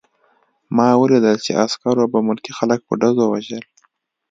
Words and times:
ما 0.75 0.87
ولیدل 1.01 1.37
چې 1.45 1.51
عسکرو 1.63 2.05
به 2.11 2.19
ملکي 2.27 2.51
خلک 2.59 2.79
په 2.87 2.93
ډزو 3.01 3.25
وژل 3.29 3.63